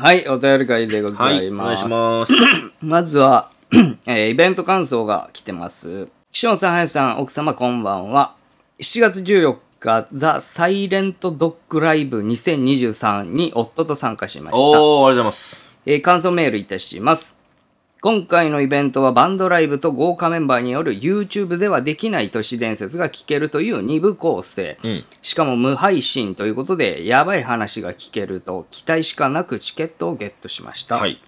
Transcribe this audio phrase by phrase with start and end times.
[0.00, 1.82] はい、お便り会でござはいい、お願います。
[1.82, 2.32] します。
[2.80, 3.50] まずは、
[4.06, 6.06] えーイベント感想が来てます。
[6.30, 8.34] 岸本さん、林さん、奥様こんばんは。
[8.78, 14.60] 7月14日、ザ・サイレント・ドッグ・ライブ2023に夫と参加しました。
[14.60, 15.68] おー、ありがとうございます。
[15.84, 17.37] えー感想メールいたします。
[18.00, 24.78] 今回のイベントはバンドライブと豪華メンバーによる YouTube ではできない都市伝説が聞けるという2部構成。
[24.84, 25.04] うん。
[25.20, 30.98] しかも無配信ということで、やばい話が聞けると期待しかなくチケットをゲットしました。
[30.98, 31.20] はい。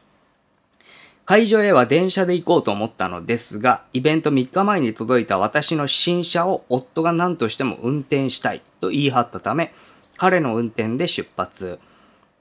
[1.25, 9.75] 会場へは電車で行こうと思ったのですが、イベント3日前に届いた私の新車を夫が何としても運転したいと言い張ったため、
[10.17, 11.81] 彼の運転で出発。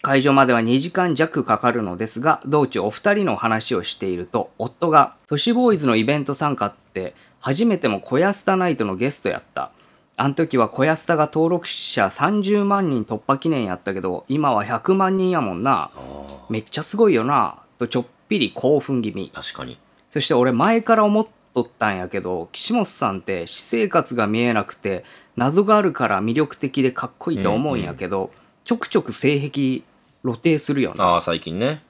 [0.02, 9.72] 会場までは2時間弱かかるのですが、道中お二人の話をしていると、夫が、都市ボーイズのイベント参加って、初めても小安田ナイトのゲストやった。
[10.16, 15.91] あの時は小安田が登録者30万人突破記念やったけど、今は100万人やもんな。
[15.95, 17.59] あめっちゃすごいよな。
[17.78, 19.36] とちょっぴり興奮気味ー。
[19.36, 19.78] 確かに。
[20.09, 25.06] そして俺前から思っとったんやけど、岸本さんって私生活が見えなくて、
[25.38, 28.31] 謎があるから魅力的でかっこいいと思うんやけど、
[28.66, 29.81] ちょくちょく性癖
[30.23, 31.06] 露呈するよな。
[31.06, 31.81] ああ、最近ね。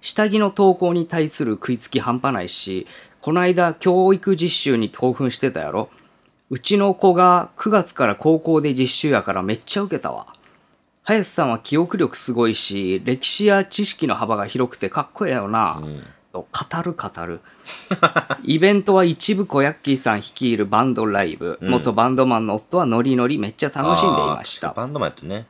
[0.00, 2.86] 下着の投稿に対する食いつき半端ないし、
[3.20, 5.90] この間教育実習に興奮してたやろ。
[6.48, 10.34] うちの子が9月から高校で実習やからめっちゃ受けたわ。
[11.02, 15.80] 林さんは記憶力すごいし、歴史や知識の幅が広くてかっこええよな。
[15.82, 16.02] うん。
[16.32, 17.40] と語る語る。
[18.44, 21.58] イベントは一部小ヤッキーさん率いるバンドライブ。
[21.60, 24.72] うん元バンドマンの夫はノリノリめっちゃ楽しんでいました。
[24.72, 25.46] バンドマンやってね。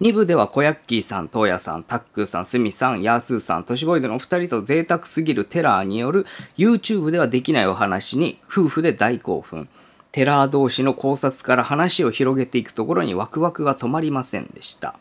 [0.00, 6.24] 2部では小ヤッキーさん、東野さん、タックーさん、スミさん、ヤースーさん、都市ボーイズのお二人と贅沢すぎるテラーによる
[6.56, 9.68] YouTube ではできないお話に夫婦で大興奮。
[10.12, 14.94] テラー同士の考察から話を広げていくところにワクワクが止まりませんでした。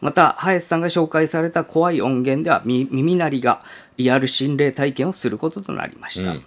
[0.00, 3.64] また、林さんが紹介された怖い音源ではみ耳鳴りが
[3.96, 6.30] リアル心霊体験をすることとなりました。
[6.30, 6.44] うん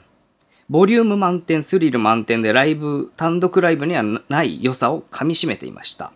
[0.69, 6.13] ボリューム満点、スリル満点でライブ、単独ライブにはない良さをかみしめていました。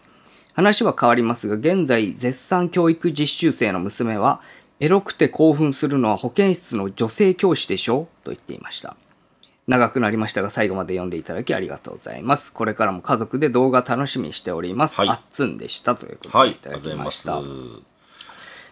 [0.55, 4.41] 話は変わりますが、現在絶賛教育実習生の娘は、
[4.79, 8.95] エロくて興奮するのは保健室の女性教師でしょと言っていました。
[9.67, 12.53] 長くなりましたが、最後まで読んでいただきありがとうございます。
[12.53, 14.99] これからも家族で動画楽しみにしております。
[14.99, 15.95] はいあっつんでした。
[15.95, 17.03] ということはい、でいただありがとうございま。
[17.03, 17.41] きますした。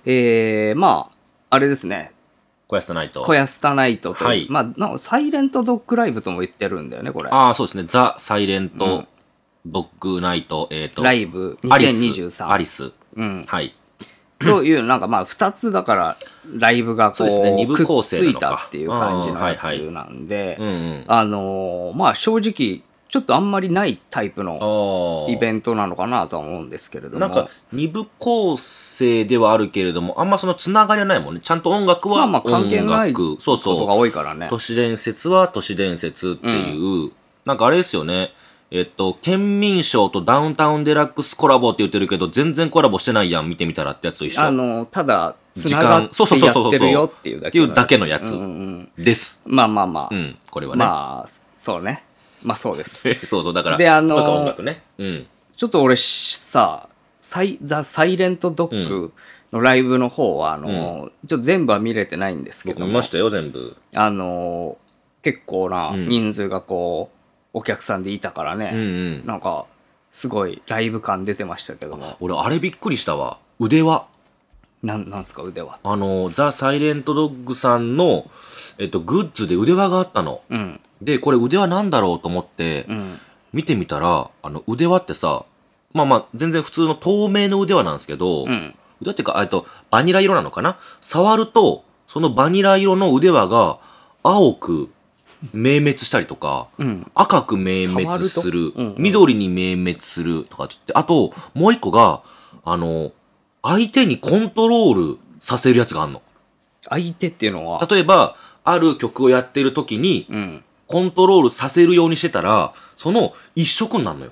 [0.05, 2.13] えー、まあ、あれですね。
[2.67, 3.23] 小安ナイト。
[3.23, 7.29] 小安田ナイトとはいまあサイレントドッグライブとも言ってるんだよね、これ。
[7.29, 7.83] ああ、そうですね。
[7.87, 9.05] ザ・サイレンうト
[9.67, 12.21] ん、ドッグナイト、えっと、ライブアリス。
[12.21, 12.49] 2023。
[12.49, 12.91] アリス。
[13.15, 13.45] うん。
[13.47, 13.75] はい。
[14.39, 16.17] という、なんかまあ、二つだから、
[16.57, 21.03] ライブがこう、そうね二部構成ついたっていう感じのやつなんでうん、うん。
[21.07, 22.81] あのーまあ正直、
[23.13, 27.19] ちょっとあんまりないタイプのあイベントなのかなとは思うんですけれども。
[27.19, 31.41] なんか、二部構成ではあるけれども、あんまそのつながりはないもんね。
[31.43, 33.57] ちゃんと音楽はまあまあ関係ないがそう。
[33.61, 34.47] 多いからね。
[34.49, 37.11] 都市伝説は都市伝説っていう、
[37.45, 38.33] なんかあれですよね。
[38.75, 44.41] えっと、県民賞とダウンタウンデラックスコラボって言ってるけど、全然コラボしてないやん、見てみたらってやつと一緒。
[44.41, 48.35] あの、ただ、つ時ながって間そうそうそうやそうってるよっていうだけっていうだけのやつ
[48.97, 49.43] です。
[49.45, 50.09] まあまあまあ。
[50.11, 50.79] うん、これはね。
[50.79, 52.03] まあ、そうね。
[52.41, 53.13] まあそうです。
[53.27, 54.81] そうそう、だから、であのー音楽ね。
[54.97, 55.27] うん。
[55.55, 56.89] ちょっと俺さ、
[57.19, 59.13] サイザ・サイレント・ドッグ
[59.51, 63.77] のライブの方は、あの、ちょっと全部は見れてないんですけど見ましたよ、全部。
[63.93, 64.77] あの、
[65.21, 67.12] 結構なうん人数がこう、
[67.53, 68.81] お客さんでいたからね、うんう
[69.23, 69.25] ん。
[69.25, 69.65] なんか、
[70.11, 73.37] すごいライブ感出てましたけども、俺、あれびっくりしたわ。
[73.59, 74.05] 腕輪。
[74.81, 75.79] なん、なんすか、腕は。
[75.83, 78.29] あの、ザ・サイレントドッグさんの、
[78.77, 80.41] えっと、グッズで腕輪があったの。
[80.49, 83.19] うん、で、これ腕輪なんだろうと思ってう、ん、
[83.53, 85.45] 見てみたら、あの、腕輪ってさ、
[85.93, 88.75] まあまあ、全然普通の透明の腕輪なんですけど、うん。
[89.01, 90.77] 腕輪っていうか、えっと、バニラ色なのかな？
[91.01, 93.79] 触ると、そのバニラ色の腕輪が、
[94.23, 94.89] 青く
[95.53, 97.11] 明滅したりとか、うん。
[97.15, 102.21] 赤く明滅する、うんうん緑に明滅するとかって言って、あと、もう一個が、
[102.63, 103.11] あの、
[103.61, 106.21] 相手にコントロールさせるやつがあるの。
[106.87, 110.63] 相手っていうのは、例えば、ある曲をやってる時に、うん。
[110.87, 114.31] コントロールさせるようにしてたら、その一色になるのよ。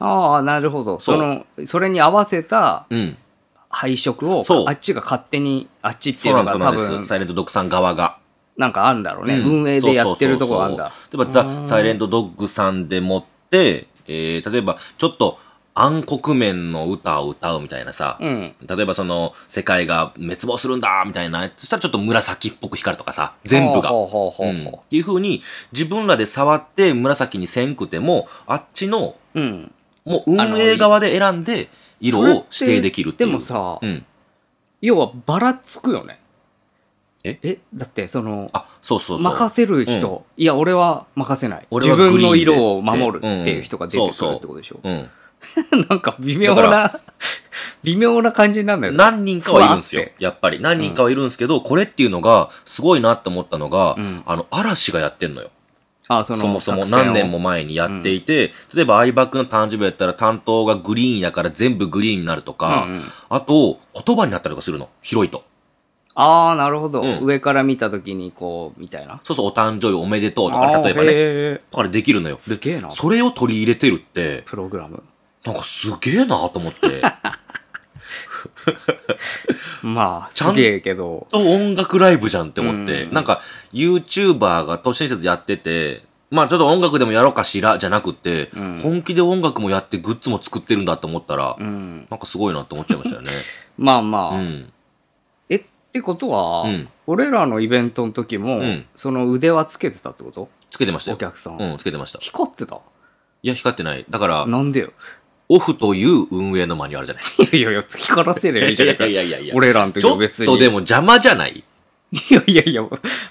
[0.00, 1.00] ああ、なるほど。
[1.00, 3.16] その、それに合わせたうん。
[3.74, 6.90] 配色をあっちが勝手に、あっちっていそうのが多んですそうなんです。
[6.92, 8.18] 分、サイレントドッグさん側が。
[8.56, 9.34] なんかあるんだろうね。
[9.34, 10.90] うん運営でやってるとこがあるんだ。
[10.90, 15.38] そうそうそう例えば、ザ・サイレントドッグさんでもって、えー、例えば、ちょっと
[15.74, 18.54] 暗黒面の歌を歌うみたいなさ、うん。
[18.66, 23.88] 例えばその、世界が滅亡するんだみたいな、そしたらちょっと紫っぽく光るとかさ、全部が。
[23.88, 29.40] ほうほうほううん、っほていう風に、自分らで触って紫にせんくても、あっちの、う。
[29.40, 29.72] うん。
[30.04, 31.70] もう運営側で選んで、
[32.00, 33.30] 色を指定できるっていう。
[33.30, 34.04] でもさ、うん。
[34.82, 36.18] 要はばらつくよね。
[37.24, 37.38] え？
[37.42, 37.58] え？
[37.74, 39.20] だって、その、あ、そうそうそう。
[39.20, 41.66] 任せる人、いや、俺は任せない。
[41.70, 44.80] 俺は自分のグリーンで色を守るっていう人が出てくるってことでしょ？
[44.82, 45.08] うん。
[45.88, 47.00] なんか微妙だかな、
[47.82, 48.94] 微妙な感じになるんだよ。
[48.94, 50.14] 何人かはいるんですよふわっ。
[50.20, 50.60] やっぱり。
[50.60, 55.50] 何人かはいるんですけど、これっていうのが、すごいなって思ったのが、うんあの、嵐がやってんのよ。
[56.08, 64.88] あ、そのそもそも作戦を何年も前にやっていて、例えば、アイバックの誕生日やったら担当がグリーンやから全部グリーンになるとか、うんうんあと、言葉になったりとかするの。
[65.02, 65.44] 広いと。
[66.14, 69.20] ああ、なるほど、うん上から見たときに、こう、みたいな。
[69.24, 71.08] そうそう、お誕生日おめでとうとかね、あー例えばね。
[71.12, 72.36] へーとかでできるのよ。
[72.36, 75.02] ですげえなそれを取り入れてるって、プログラム。
[75.44, 77.02] なんかすげえなと思って。
[79.82, 81.26] まあ、ちゃんすげえけど。
[81.30, 83.40] と音楽ライブじゃんって思って、うんなんか
[83.72, 92.06] YouTuber が都市伝説やってて、まあちょっと音楽でもやろうかしらじゃなくて、うん本気で音楽もやってグッズも作ってるんだと思ったら、うん。
[92.10, 93.30] なんかすごいなって思っちゃいましたよね。
[93.78, 94.71] まあまあ、うん。
[95.94, 100.48] え、ってことは、うん俺らのイベントの時も、うんその腕はつけてたってこと？
[100.70, 101.16] つけてましたよ。
[101.16, 101.58] お客さん。
[101.58, 102.18] うん、つけてました。
[102.20, 102.80] 光ってた？
[103.42, 104.04] いや、光ってない。
[104.08, 104.92] だから、なんでよ？
[105.48, 107.24] オフという運営のマニュアルじゃない。
[107.58, 110.46] いやいやいや、光らせりゃいいじゃない やいやいや俺らの時ちょっは別に。
[110.46, 111.62] とでも邪魔じゃない？
[112.12, 112.86] いやいやいや、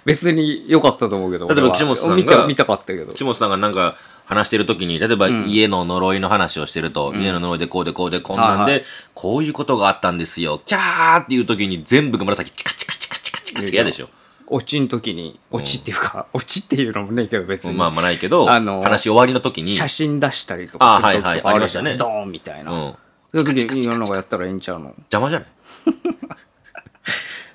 [0.06, 1.48] 別に良かったと思うけど。
[1.48, 3.14] 例えば俺は岸本さんが見た見たかったけど。
[3.14, 3.96] 岸本さんがなんか
[4.32, 5.46] 話してる時に、例えばうん。
[5.48, 7.22] 家の呪いの話をしてると、うん。
[7.22, 13.68] 家の呪いでこうでこうでこんなんで、こういうことがあったんですよ、キャーっていう時に全部が紫チカチカチカチカチカチ。
[13.68, 14.10] カ嫌でしょ。
[14.48, 17.74] オチの時に、オチっていうか、 オチっていうのもねえけど別に。
[17.76, 21.96] まあまあないけど、あの話終わりの時に、写真出したりとかする時とかあはいはいありましたね。
[21.96, 22.72] ドーンみたいな。
[22.72, 22.98] うん、そ
[23.34, 24.88] ういう時に、なんかやったらええんちゃうの？
[25.10, 25.50] 邪魔じゃない？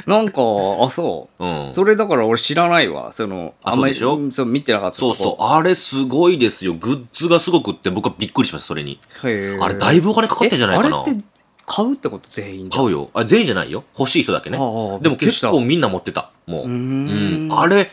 [0.06, 0.40] なんか、
[0.82, 1.44] あ、そう。
[1.44, 1.74] うん。
[1.74, 3.12] それだから俺知らないわ。
[3.12, 4.26] その、あんまりそうでしょ？
[4.28, 5.36] んそう、見てなかったそうそう。
[5.36, 6.74] こあれすごいですよ。
[6.74, 9.00] グッズがすごくって僕はびっくりしました、それに。
[9.24, 11.24] へーあれだいぶお金かかってんじゃないかなえあれって
[11.66, 12.76] 買うってこと全員で。
[12.76, 13.10] 買うよ。
[13.14, 13.82] あ、全員じゃないよ。
[13.98, 14.58] 欲しい人だけね。
[14.58, 16.30] ああでも結構みんな持ってた。
[16.46, 16.64] もう。
[16.64, 17.90] うーんうんあれ、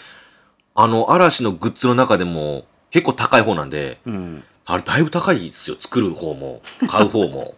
[0.76, 4.44] あの、嵐のグッズの中でも結構高い方なんで、うん。
[4.66, 5.78] あれだいぶ高いですよ。
[5.80, 7.56] 作る方も、買う方も。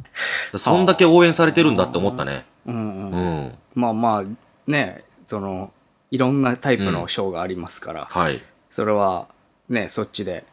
[0.56, 2.46] そんだけ応援されてるんだって思ったね。
[2.66, 3.46] うんううん。
[3.46, 3.58] ん。
[3.74, 5.72] まあまあ、ね、その、
[6.10, 8.42] いろんなタイプのショーがありますから、はい。
[8.70, 9.28] それは、
[9.68, 10.44] ね、そっちで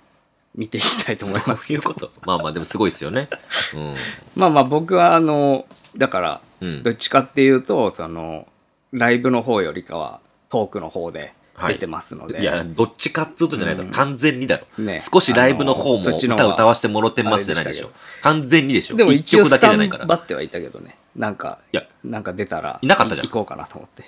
[0.56, 2.12] 見ていきたいと思いますそういうこと。
[2.26, 3.30] まあまあ、でもすごいですよね。
[4.36, 5.66] まあまあ僕はあの、
[5.96, 6.68] だから、うん。
[6.70, 6.92] うんど。
[6.92, 8.48] っちかっていうと、その、
[8.92, 10.20] ライブの方よりかは、
[10.50, 11.34] トークの方で
[11.68, 13.88] 出てますので、いや、どっちかっつうとじゃないだろ。
[13.88, 14.84] うん完全にだろ。
[14.84, 17.92] ね少しライブの方も歌歌わせてもろてますじゃないでしょ。
[18.22, 18.96] 完全にでしょ。
[18.96, 20.06] でも一応スタンだけじゃないから。
[20.06, 20.96] バってはいたけどね。
[21.18, 24.04] なんか、いやなんか出たら、いなかったじゃん行こうかなと思って。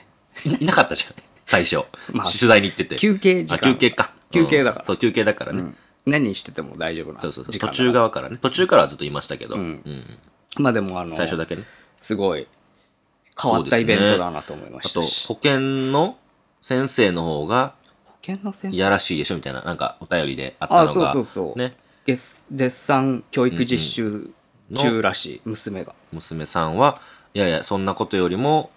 [0.47, 1.13] いいなかったじゃん。
[1.45, 1.83] 最初。
[2.11, 2.95] まあ取材に行ってて。
[2.97, 3.73] 休憩時あ、間。
[3.73, 4.13] 休憩か。
[4.31, 5.59] 休憩だからうんそう、休憩だからね。
[5.59, 5.77] うん。
[6.06, 7.51] 何してても大丈夫なそうそうそう。
[7.51, 8.38] 時間だ途中側からね。
[8.38, 9.56] 途中からはずっといましたけど。
[9.56, 10.17] ううんん。
[10.57, 11.63] まあでもあの、最初だけね。
[12.00, 12.47] すごい
[13.41, 15.27] 変わったイベントだなと思いましたし。
[15.27, 16.17] 保健の
[16.62, 17.73] 先生の方が、
[18.05, 18.75] 保険の先生？
[18.75, 20.85] いやらしいでしょみたいな、なんかお便りであったのが。
[20.85, 21.59] あ、そうそうそう。
[21.59, 21.75] ね。
[22.05, 24.29] 絶絶賛教育実習
[24.71, 25.94] 中らしい、娘が。
[26.12, 27.01] 娘さんは、
[27.33, 28.71] いやいや、そんなことよりも、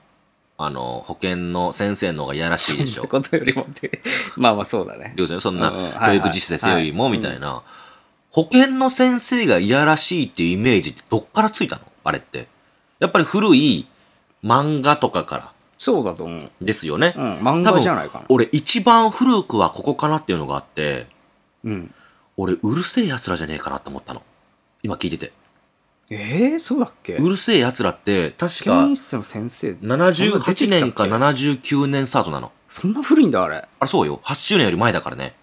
[0.59, 3.09] あの、保健の先生の方がいやらしいでしょそんな。
[3.09, 4.03] ことよりもって。
[4.37, 5.13] まあまあそうだね。
[5.17, 5.71] りょうさんそんな
[6.07, 7.63] 教育実習よりも、みたいな。
[8.31, 11.83] 保健の先生がいやらしいっていうイメージってどっからついたの？
[12.05, 12.49] あれって。
[12.99, 13.87] やっぱり古い
[14.43, 16.51] 漫画とかからそうだと思う。
[16.61, 17.15] ですよね。
[17.17, 18.25] うん、漫画じゃないかな。
[18.29, 21.09] 俺一番古くはここかなっていうのがあって、
[21.65, 21.95] うん。
[22.37, 24.23] 俺うるせえ奴らじゃねえかなと思ったの。
[24.83, 25.33] 今聞いてて。
[26.15, 27.15] えー、そうだっけ？
[27.15, 29.71] うるせえ奴らって、確か保健室の先生。
[29.73, 32.53] 78年かそんな出てきたっけ？79年スタートなの。
[32.69, 33.57] そんな古いんだ、あれ。
[33.57, 34.21] あれそうよ。
[34.25, 35.35] 80年より前だからね。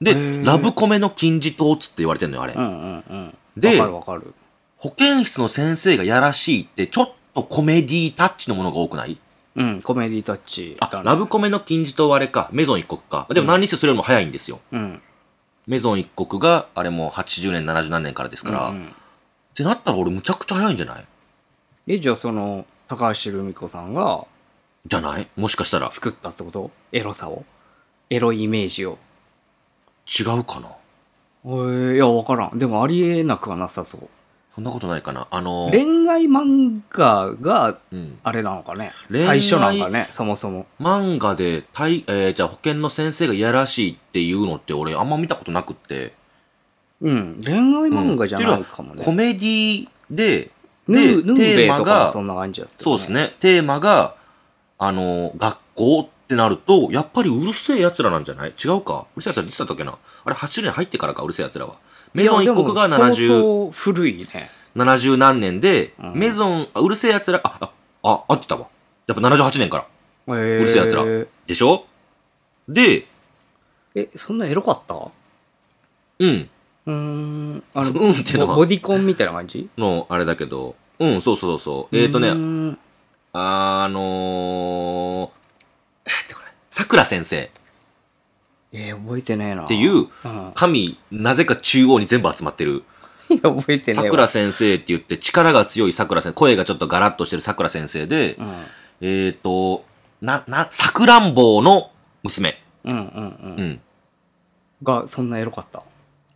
[0.00, 2.54] で、へーラブコメの金字塔っつって言われてんのよ、あれ。
[2.54, 3.34] うんうんうん。
[3.56, 4.34] でわかるわかる。
[4.76, 9.18] 保健室の先生がやらしいって、ちょっとコメディタッチのものが多くない？
[9.56, 11.02] うん、コメディタッチだあ、ね。
[11.04, 12.48] ラブコメの金字塔はあれか。
[12.52, 13.26] メゾン一国か。
[13.30, 14.60] でも何にせよそれよりも早いんですよ。
[14.72, 15.00] うん。
[15.66, 18.68] メゾン一国が、あれも80年、70何年からですから。
[18.68, 18.92] っうんうん
[19.54, 21.04] てなったら俺むちゃくちゃ早いんじゃない？
[21.86, 24.26] え、じゃあその、高橋留美子さんが
[24.86, 25.28] じゃない？
[25.36, 25.90] もしかしたら。
[25.92, 26.70] 作ったってこと？
[26.92, 27.44] エロさを？
[28.10, 28.98] エロいイメージを？
[30.06, 30.68] 違うかな？
[31.44, 32.58] えー、いや、わからん。
[32.58, 34.08] でもありえなくはなさそう。
[34.54, 35.26] そんなことないかな？
[35.30, 38.18] あの、恋愛漫画がうん。
[38.22, 38.92] あれなのかね？
[39.10, 40.08] 恋愛最初なのかね？
[40.10, 40.66] そもそも。
[40.80, 46.14] 漫画で、たいえーじゃあ保健の先生がいやらしいっていうのって俺あんま見たことなくって。
[47.00, 47.42] うん。
[47.44, 47.60] 恋愛
[47.90, 49.04] 漫画じゃないかもね。
[49.04, 50.50] コメディで、
[50.86, 53.12] ヌでテーマがそんな感じだった、そうです。
[53.12, 53.34] ね。
[53.40, 54.16] テーマが、
[54.78, 58.52] あの、学校ってなると、やっぱりうるせえ奴らなんじゃない？
[58.52, 59.06] 違うか？
[59.16, 59.96] うるせえ奴らいつだったっけな？
[60.24, 61.76] あれ8年入ってからか、うるせえ奴らは。
[62.12, 64.50] メゾン一国がいやでも相70、当古いね。
[64.76, 67.70] 70何年で、うんメゾン、あうるせえ奴ら、あ、
[68.02, 68.66] ああ、合ってたわ。
[69.06, 69.86] やっぱ78年か
[70.26, 70.34] ら。
[70.34, 71.86] うるせえ奴らでしょ？
[72.68, 73.06] で、
[73.94, 74.96] え、そんなエロかった？
[76.18, 76.50] うん。
[76.86, 77.62] うーん。
[77.74, 79.68] あの、うんってのはボボディコンみたいな感じ？
[79.78, 81.96] の、あれだけど、うん、そうそうそう。
[81.96, 82.78] えっ、ー、とね、ん
[83.32, 85.30] あのー、
[86.06, 87.50] えーってこれ、桜先生
[88.72, 89.62] えー、覚えてねえな。
[89.62, 89.92] っっていう、
[90.24, 90.52] うん。
[90.54, 92.82] 神、なぜか中央に全部集まってる。
[93.30, 94.04] いや、覚えてねえわ。
[94.04, 98.46] 桜先生って言って、力が強い桜先生、声がちょっとガラッとしてる桜先生で、うん。
[99.00, 99.84] えっ、ー、と、
[100.20, 101.90] な、な、さくらんぼうの
[102.24, 102.60] 娘。
[102.84, 103.70] うんうんううん。
[103.70, 103.80] ん。
[104.82, 105.82] が、そんなエロかった？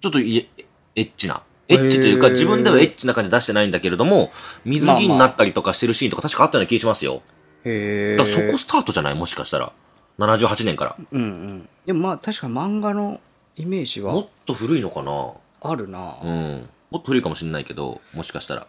[0.01, 0.49] ちょっといえ、
[0.97, 1.43] エッチな。
[1.69, 4.33] エッチというか、自分ではエッチな感じ出してないんだけれども、
[4.65, 7.23] 水着になったりとかしてるシーンとか確かあったような気がしますよ。
[7.65, 8.17] へえ。
[8.17, 9.15] だからそこスタートじゃない？
[9.15, 9.73] もしかしたら。
[10.19, 10.97] 78年から。
[11.13, 11.69] うんうん。
[11.85, 13.21] でもまあ、確かに漫画の
[13.57, 16.17] イメージはもっと古いのかなあるな。
[16.23, 16.69] うん。
[16.91, 18.67] もっと古いかもしれないけど、もしかしたら。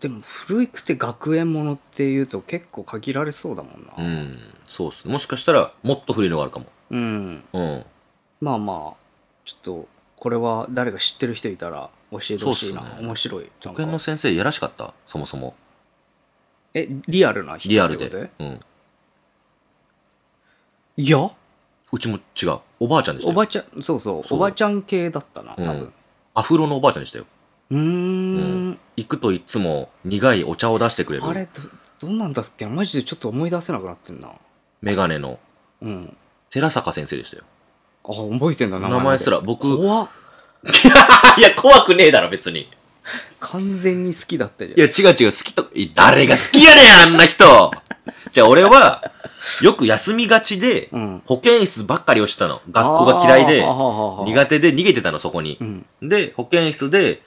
[0.00, 3.94] でも、古くて学園ものっていうと結構限られそうだもんな。
[3.96, 4.38] うん。
[4.66, 5.12] そうっすね。
[5.12, 6.66] もしかしたら、もっと古いのがあるかも。
[6.90, 7.44] うん。
[7.52, 7.84] うん。
[8.40, 9.07] まあまあ、
[9.48, 12.82] ちょっと、これは誰か知ってる人いたら教えてほしいな。
[12.82, 13.50] ね面白い。
[13.64, 14.92] 保健の先生やらしかった？
[15.06, 15.54] そもそも。
[16.74, 18.30] え、リアルな人リアルで。
[18.38, 18.60] うん。
[20.98, 21.30] いや、
[21.90, 22.58] うちも違う。
[22.78, 23.32] おばあちゃんでしたよ。
[23.32, 25.92] おばちゃん、そうそう、おばちゃん系だったな、多う分ん。
[26.34, 27.24] アフロのおばあちゃんでしたよ。
[27.70, 28.78] うーん。
[28.96, 31.24] 行くといつも苦いお茶を出してくれる。
[31.24, 31.62] あれど、
[32.00, 32.72] どんなんだっけな？
[32.72, 34.30] マジでちょっと思い出せなくなってんな。
[34.82, 35.38] メガネの
[35.80, 36.14] うん。
[36.50, 37.44] 寺坂先生でしたよ。
[38.08, 40.08] あ、覚えてんだ、名前すらまで僕怖っ
[41.38, 42.68] いや、怖くねえだろ、別に。
[43.40, 44.78] 完全に好きだったじゃん。
[44.78, 47.70] いや、違う違う、好きと、い誰が好きやねん、あんな人
[48.32, 49.12] じゃあ俺は、
[49.62, 51.22] よく休みがちで、うん。
[51.26, 52.60] 保健室ばっかりをしてたの。
[52.70, 55.64] 学校が嫌いで苦手で逃げてたの、そこにう。
[55.64, 55.86] ん。
[56.02, 57.22] で、保健室で、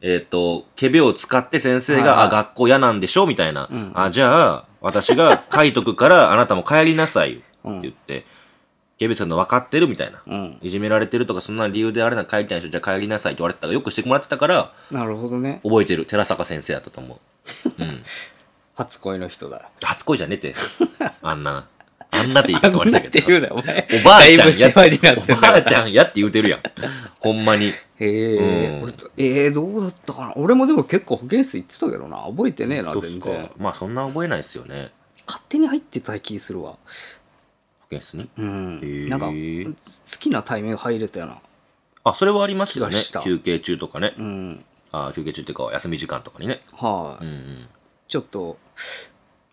[0.00, 3.68] えっ、と、ケベを使って先生が、はいはいあ、学校嫌なんでしょみたいな。
[3.70, 7.32] うんあ、じゃあ、私が書いとくから、あなたも帰りなさい。
[7.32, 8.24] ってうん言って、
[8.98, 10.22] ケベさんの分かってるみたいな。
[10.26, 10.58] うん。
[10.60, 15.60] いじめられてるとか、そんな理由であれなら帰りたいでしょじゃあ帰りなさいって言われてたから、よくしてもらってたから、なるほどね。
[15.62, 16.04] 覚えてる。
[16.04, 17.82] 寺坂先生やったと思う。
[17.82, 18.02] うん。
[18.74, 19.70] 初恋の人だ。
[19.82, 20.54] 初恋じゃねえって。
[21.22, 21.66] あんな。
[22.10, 23.10] あんなって言い方悪いんだけど。
[23.10, 26.60] って言うな、おばあちゃんやおばあちゃんやって言うてるやん。
[27.20, 27.66] ほんまに。
[27.66, 32.24] へえ、うんえー、どうだったかな俺もでも結構保健室行ってたけどな。
[32.28, 33.50] 覚えてねえな、全然。
[33.58, 34.90] まあそんな覚えないですよね。
[35.26, 36.76] 勝手に入ってた気するわ。
[37.88, 38.30] 保健室に。
[38.36, 39.08] うん。
[39.08, 39.32] なんか、好
[40.18, 41.38] きなタイミング入れたよな。
[42.04, 42.78] あ、それはありまし
[43.12, 43.20] た。
[43.22, 44.14] 休憩中とかね。
[44.18, 44.64] うん。
[44.90, 46.60] あ休憩中っていうか、休み時間とかにね。
[46.72, 47.68] はい、うんうん。
[48.08, 48.58] ちょっと、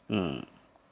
[0.09, 0.47] うん。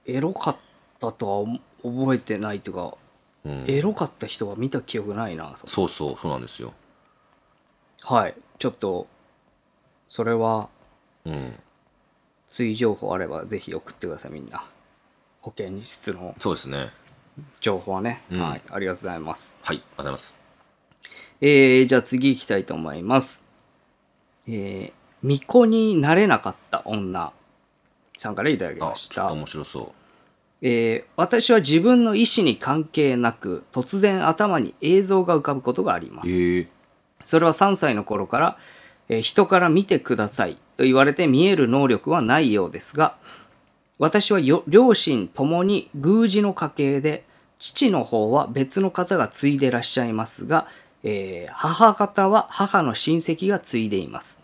[0.06, 0.58] エロかっ
[1.00, 2.98] たとは思覚えてないというか、
[3.46, 5.54] うん、エロかった人は見た記憶ないな。
[5.56, 6.74] そそうそう、そうなんですよ。
[8.02, 8.36] はい。
[8.58, 9.08] ちょっと、
[10.08, 10.70] それは、
[11.26, 11.60] うん。
[12.48, 14.66] 追情報あればぜひ送ってください、みんな。
[15.42, 16.92] 保健室のそうですね。
[17.62, 18.22] 情報はね。
[18.32, 18.62] うんはい。
[18.70, 19.56] ありがとうございます。
[19.62, 20.36] はい、ありがとうございます。
[21.42, 23.44] えー、じゃあ次行きたいと思います。
[24.48, 27.32] えー、巫女になれなかった女
[28.18, 29.34] さんからいただきあま、したちょっと。
[29.36, 29.94] 面白そ
[30.62, 36.26] えー私は自分の意思に関係なく突然頭に映像が浮かぶことがありまう。
[36.26, 36.32] す。
[36.32, 36.68] へえ。
[37.26, 38.58] それは3歳の頃から、
[39.10, 43.18] えー人から見てくださいと言われて見える能力はないようですが、
[44.00, 47.26] 私は両親ともに宮司の家系で、
[47.60, 50.68] 父の方は別の方が継いでらっしゃいますが、
[51.04, 54.44] えー母方は母の親戚が継いでいます。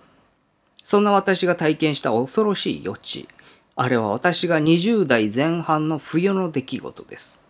[0.84, 3.27] そんな私が体験した恐ろしい余地。
[3.75, 7.44] あれは私が20代前半の冬の出来事です。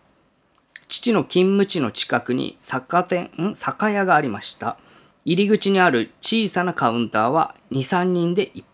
[0.88, 3.54] 父の勤務地の近くに酒店、ん？
[3.54, 4.76] 酒屋がありました。
[5.24, 8.64] 入り口にある小さなカウンターは2、3人でいっ。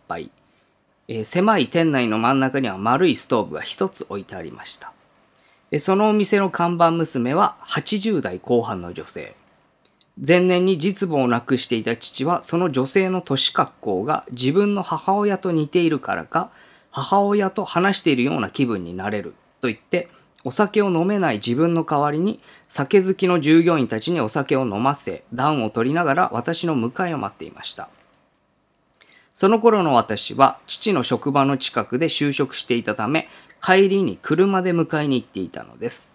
[1.09, 4.93] えー狭い店内の真ん中には丸いストーブが一つ置いてありました。
[5.79, 9.35] そのお店の看板娘は80代後半の女性。
[10.19, 16.51] 前年に実母を亡くしていた父はその女性の年格好が自分の母親と似ているからか
[16.91, 20.09] 母親と話しているような気分になれると言って
[20.43, 27.91] お酒を飲めない自分の代わりに酒好きの従業員たちにお酒を飲ませ暖を取りながら私の迎えを待っていました
[29.39, 33.29] その頃の私は父の職場の近くで就職していたため
[33.63, 36.11] 帰りに車で迎えに行っていたのです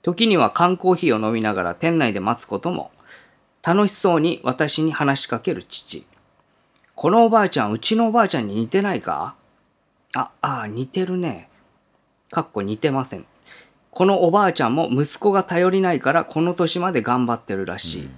[0.00, 2.92] 時には缶コーヒーを飲みながら店内で待つことも
[3.62, 6.06] 楽しそうに私に話しかける父。
[6.94, 9.34] このおばあちゃん、うちのおばあちゃんに似てないか？
[10.14, 11.50] あ、ああ、似てるね。
[12.30, 13.26] かっこ似てません。
[13.90, 18.08] このおばあちゃんも息子が頼りないからこの年まで頑張ってるらしい。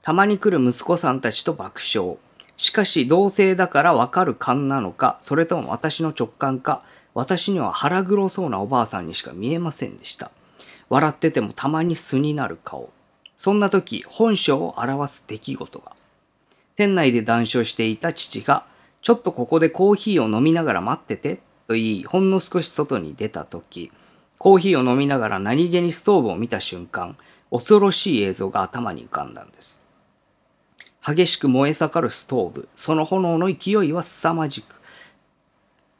[0.00, 2.16] たまに来る息子さんたちと爆笑。
[2.56, 6.82] しかし同性だからわかる勘なのか、それとも私の直感か、
[7.14, 10.30] 私には腹黒そうなおばあさんにしか見えませんでした。
[10.88, 12.90] 笑っててもたまに素になる顔。
[13.36, 15.92] そんな時、本性を表す出来事が。
[16.76, 18.64] 店内で談笑していた父が、
[19.02, 23.90] ちょっとここでコーヒーを飲みながら待ってて、と言い、ほんの少し外に出た時、
[24.38, 27.16] コーヒーを飲みながら何気にストーブを見た瞬間、
[27.50, 29.81] 恐ろしい映像が頭に浮かんだんです。
[31.04, 34.80] 激しく燃え盛るストーブ、その炎の勢いは凄まじく、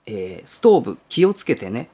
[0.07, 1.89] えーストーブ気をつけてね。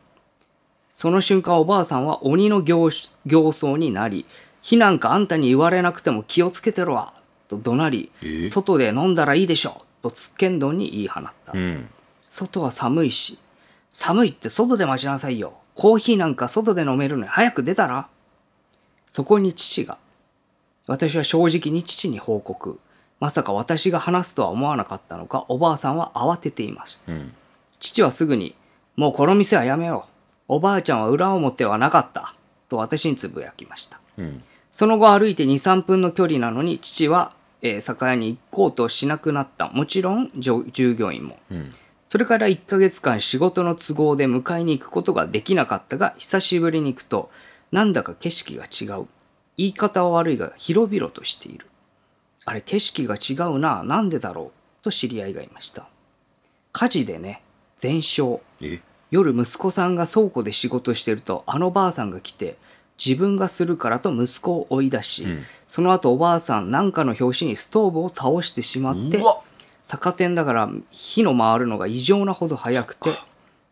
[0.91, 4.27] その瞬間おばあさんは鬼の形形相になり、
[4.63, 7.15] 火なんかあんたに言われなくても気をつけてろわ
[7.49, 8.43] と怒鳴り、え？
[8.43, 11.53] 外で飲んだらいいでしょとつっけんどんに言い放った。
[11.55, 11.89] うん。
[12.29, 13.39] 外は寒いし、
[13.91, 15.55] 寒いって外で待ちなさいよ。
[15.75, 18.09] コーヒーなんか外で飲めるのに早く出たら？
[19.09, 19.97] そこに父が。
[20.87, 22.79] 私は正直に父に報告。
[23.21, 27.05] まさか私が話すとは思わなかったのか、おばあさんは慌てています。
[27.09, 27.35] うん。
[27.81, 28.55] 父はすぐに、
[28.97, 30.07] もうこの店はやめよ
[30.49, 30.55] う。
[30.57, 32.35] おばあちゃんは裏表はなかった。
[32.69, 34.01] と私につぶやきました。
[34.19, 34.43] うん。
[34.71, 39.69] その後歩いて2、3分の距離なのに、父は、えー酒屋に行こうとしなくなった。
[39.71, 41.39] もちろん、従従業員も。
[41.51, 41.73] うん。
[42.07, 47.31] それから1ヶ月間仕事の都合で迎えに行くことができなかったが、久しぶりに行くと、
[47.71, 49.07] なんだか景色が違う。
[49.59, 51.68] 言い方は悪いが、広々としている。
[52.45, 53.83] あれ、景色が違うな。
[53.83, 54.85] なんでだろう。
[54.85, 55.87] と知り合いがいました。
[56.73, 57.43] 火事でね、
[57.77, 58.41] 全焼。
[58.61, 58.81] え？
[59.11, 62.59] 夜息子さんが倉庫で仕事してるとあのばあさんが来て
[63.03, 69.19] 自分がするからと息子を追い出し、うんその後おばあさんなんかの拍子にストーブを倒してしまって
[69.83, 73.11] 逆転だから火の回るのが異常なほど早くて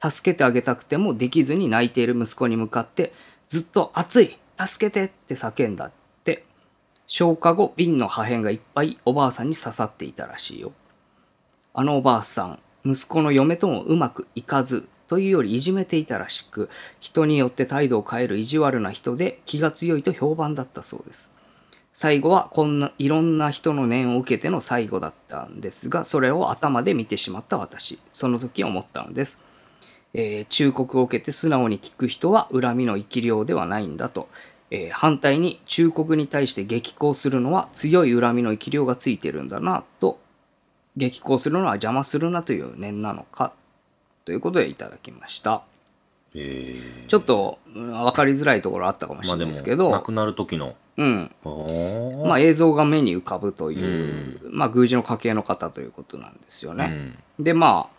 [0.02, 3.12] 助けてあげたくてもできずに泣いている息子に向かって
[3.48, 5.94] ずっと「熱い助けて!」って叫んだって
[7.06, 10.72] 消火後瓶の破片がいっぱいおばあさんに刺さっていたらしいよ
[11.78, 21.30] あのおばあさん、息子の嫁ともうまくいかず、というよりいじめていたらしく、人によって態度を変える意地悪な人で気が強いと評判だったそうです。
[21.92, 29.42] 最後はこんないろんな人の念を受けての最後だったんですが、それを頭で見てしまった私、その時思ったのです。
[30.14, 34.30] えー忠告を受けて素直に聞く人は恨みの生き量ではないんだと、
[34.70, 40.18] えー反対に忠告に対して激高するのは強い恨みの生き量がついてるんだなと
[40.96, 43.52] 激高するのは邪魔するなという念なのか
[44.24, 45.62] ということでいただきました。
[46.34, 51.30] えちょっとうん分かりづらいところあったかもしれないですけど、亡くなる時のうん。
[52.26, 57.96] まあ、映像が目に浮かぶという、まあ、宮司の家系の方ということなんですよね、でまあ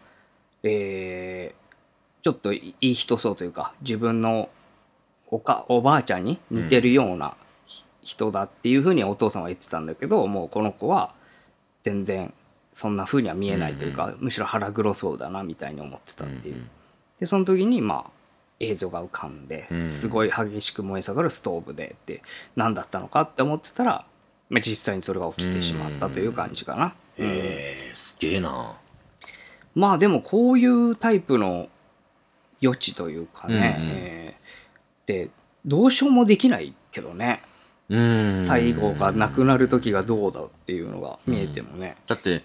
[0.64, 1.68] えー
[2.24, 4.50] ちょっといい人そうというか自分の
[5.30, 7.36] おかおばあちゃんに似てるような
[7.66, 11.14] ひ人だっていうふうにお父さんは言ってたんだけどもうこの子は
[11.84, 12.34] 全然
[12.74, 16.68] そんなふうには見えないというか、むしろ腹黒そうだなみたいに思ってたっていう、
[17.20, 18.12] でその時にまあ
[18.60, 19.86] 映像が浮かんで、うん。
[19.86, 22.24] すごい激しく燃え盛るストーブでって
[22.56, 24.06] 何だったのかって思ってたら、
[24.50, 26.94] まあ、実際にそれが起きてしまったという感じかな、うん。
[27.20, 28.78] えー、すげえな。
[29.76, 31.70] まあでもこういうタイプの
[32.64, 33.92] 余地というかね、うんうん。
[33.94, 35.30] えーで
[35.66, 37.42] どうしようもできないけどね。
[37.90, 38.46] うん。
[38.46, 42.44] 最後がなくなる時がどうだっていうのが見えてもね、だって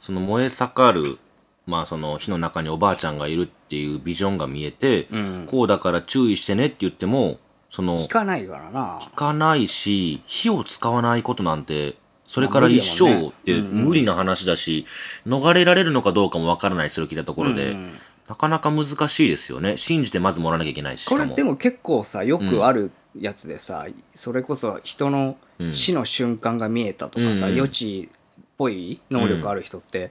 [0.00, 1.18] その燃え盛る
[1.66, 5.46] まあその火の中におばあちゃんがいるっていうビジョンが見えて、うん。
[5.48, 7.38] こうだから注意してねって言っても
[7.70, 8.98] その聞かないからな。
[9.00, 11.96] 聞かないし火を使わないことなんて
[12.26, 14.86] それから一生ってまあ無理な話だし、
[15.26, 19.76] 逃れられるのかどうかもわからないそれを聞いたところで、うんなかなか難しいですよね。
[19.76, 27.54] 信じてまずもらわなきゃいけないしこれでも結構さよくあるやつでさ、それこそ人のうん死の瞬間が見えたとかさ、うん。
[27.54, 30.10] 予知っぽい能力ある人って、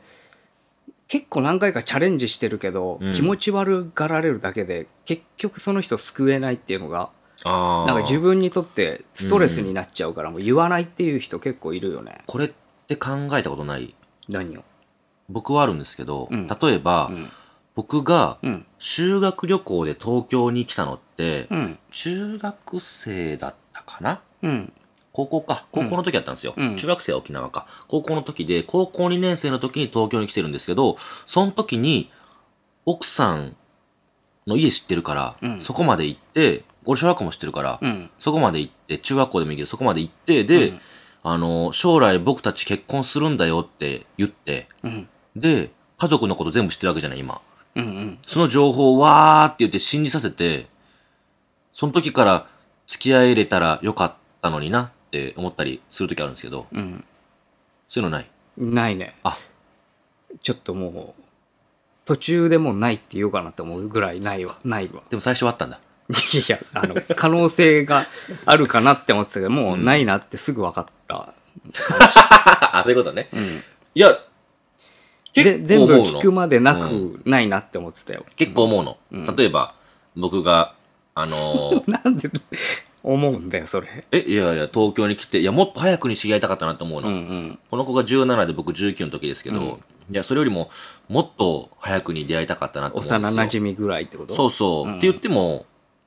[1.07, 3.13] 結構何回かチャレンジしてるけど、うん。
[3.13, 7.09] 気持ち悪がられるだけで結局その人救えないっていうのが
[7.43, 12.21] なんか自分にとってストレスになっちゃうからもう言わないっていう人結構いるよね。
[12.27, 12.51] これっ
[12.87, 13.95] て考えたことない。
[14.29, 14.63] 何を？
[15.27, 16.47] 僕はあるんですけど、うん。
[16.47, 17.29] 例えば、うん
[17.75, 18.65] 僕がうん。
[18.77, 21.79] 修学旅行で東京に来たのって、うん。
[21.91, 24.21] 中学生だったかな？
[24.41, 24.73] うん。
[25.11, 25.65] 高校か。
[25.71, 26.53] 高校の時だったんですよ。
[26.57, 26.75] うん。
[26.75, 27.67] 中学生は沖縄か。
[27.87, 32.11] 高校の時で、高校2年生の時に東京に来てるんですけど、その時に、
[32.85, 33.55] 奥さん
[34.47, 35.61] の家知ってるから、うん。
[35.61, 38.09] そこまで行って、俺小学校も知ってるから、うん。
[38.19, 40.79] そこまで行って、中学校でもいいけど、そこまで行って、で、うん。
[41.23, 45.07] あの、将来僕たち結婚するんだよって言って、うん。
[45.35, 47.39] で、家族のこと全部知ってるわけじゃない、今。
[47.75, 50.67] うんうんその情報をわーって言って信じさせて、
[51.71, 52.47] その時から
[52.87, 57.03] 付き合えれたらよかったのになって思ったりする時あるんですけど、うん
[57.89, 58.29] そういうのない？
[58.57, 59.15] ないね。
[59.23, 59.37] あ、
[60.41, 61.21] ちょっともう、
[62.05, 65.03] 途中でもうないって言おうかなと思うぐらいないわ、ないわ。
[65.09, 65.79] でも最初はあったんだ。
[66.09, 68.05] いや、あの、 可能性が
[68.45, 71.33] あるかなって思ってたけど、もうないなってすぐ分かった。
[72.73, 73.29] あ、そういうことね。
[73.31, 73.63] うん。
[73.95, 74.19] いや、ぜ
[75.33, 78.25] 全部聞くまでなうんく、ないなって思ってたよ。
[78.35, 78.97] 結構思うの。
[79.11, 79.75] うん例えば、
[80.15, 80.75] 僕が、
[81.15, 82.29] あのー なんで、
[83.03, 84.05] 思うんだよ、それ。
[84.11, 87.09] え、いやいや、東京に来て、いや、もっと早くに知り合いたかったなと思ううの。
[87.09, 87.59] んうん。
[87.69, 90.69] この子が17で僕19の時ですけど、うんいや、それよりも、
[91.07, 93.19] もっと早くに出会いたかったなと思うんですよ。
[93.19, 94.35] 幼馴染ぐらいってこと？
[94.35, 94.89] そうそう。
[94.89, 95.65] うんって言っても、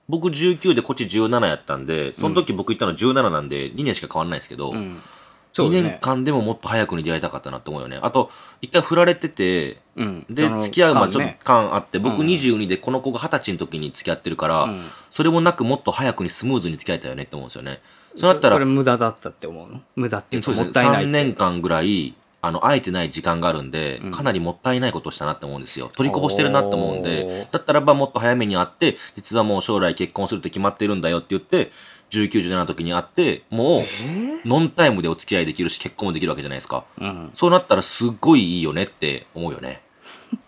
[0.08, 4.74] 僕19でこっち17やったんで、その時僕行ったの17なんで2年しか変わんないですけど、
[5.64, 5.82] 2うね。
[5.82, 7.98] 年間でももっと早くに出会いたかったなと思うよね。
[8.02, 10.26] あと、一回振られてて、うん。
[10.28, 12.26] で付き合うまでちょっと間あって、僕うん。
[12.26, 14.88] 22でこの子が20歳の時に付き合ってるから、うん。
[15.10, 17.80] それもなくもっと早くにスムーズに付き合えたよねって思うんですよね。
[18.16, 19.80] そうなったらそれ、無駄だったって思うの？
[19.94, 24.12] 無駄っていうかもったいない3年間ぐらい、あの、会えてない時間があるんで、うん。
[24.12, 25.90] かなりもったいないことをしたなって思うんですよ。
[25.96, 31.72] 取りこぼしてるなって思うんおでー、だったらばもっと早めに会って、実はもう将来結婚するって決まってるんだよって言って、
[32.10, 36.84] 19、17の時に会って、もう、えノンタイムでお付き合いできるし、結婚もできるわけじゃないですか。
[36.98, 37.30] ーうん。
[37.34, 39.82] そうなったらすっごいいいよねって思うよね。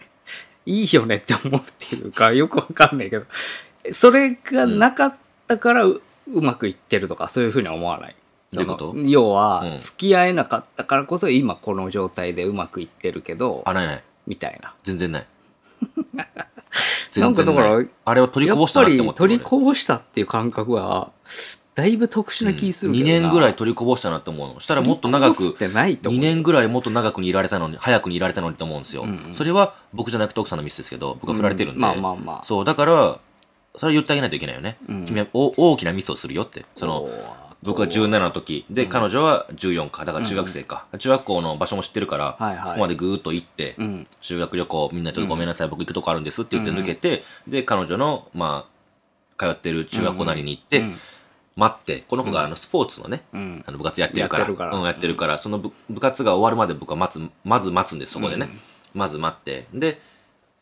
[0.66, 3.24] いいよねって思うっていうか、よくわかんないけど、
[3.92, 5.16] それがなかっ
[5.46, 8.16] たからう,、うまくいってるとか、そういうふうには思わない。
[8.52, 8.94] どういうこと？
[8.96, 14.02] 要は、うん付き合えなかったからこそ今この状態でうまくいってるけど、あ、ないない。
[14.26, 14.74] みたいな。
[14.82, 15.26] 全然ない。
[17.16, 21.11] なんかだからあれを取りこぼしたなって思って取りこぼしたっていう感覚は、
[21.74, 24.61] だいぶ特殊な気するけ2どな、年ぐらい取りこぼしたなって思うの。
[24.61, 26.22] したらもっと長く取りこぼすってないと思2う。
[26.24, 29.02] 年ぐらいもっと長くにいられたのに、早くにいられたのにと思うんですよ。
[29.02, 31.81] うんうんそれは僕じゃなくて奥さんのミスですけど、僕は振られてるんで。
[31.81, 32.44] まあまあまあ。
[32.44, 33.18] そう、だから、
[33.76, 34.76] それは言ってあげないといけないよね。
[34.88, 36.64] うん君はお大きなミスをするよって。
[36.76, 37.09] その、
[37.62, 40.86] 僕は17の時、で、彼女は14か、だから中学生か。
[40.98, 42.66] 中学校の場所も知ってるから、はいはい。
[42.68, 44.06] そこまでぐーっと行って、うん。
[44.20, 48.66] 修学旅行、みんなちょっとごめんなさい、僕行くとこあるんですって言って抜けて、で、彼女の、ま
[49.38, 50.96] あ、通ってる中学校なりに行って、うん
[51.58, 53.64] 待って、この子があのスポーツのね、うん。
[53.66, 54.76] あの部活やってるから、やってるから。
[54.76, 58.48] うん、やってるから、その部部活が終わるまで僕は待つ、まず待つんです、そこでね。
[58.48, 58.60] うん。
[58.94, 59.66] まず待って。
[59.74, 60.00] で、